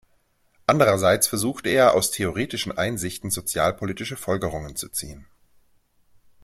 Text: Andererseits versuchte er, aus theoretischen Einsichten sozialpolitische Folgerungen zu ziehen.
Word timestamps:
Andererseits 0.65 1.27
versuchte 1.27 1.69
er, 1.69 1.93
aus 1.93 2.09
theoretischen 2.09 2.75
Einsichten 2.75 3.29
sozialpolitische 3.29 4.17
Folgerungen 4.17 4.75
zu 4.75 4.89
ziehen. 4.89 5.27